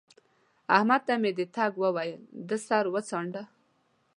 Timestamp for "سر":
2.67-2.85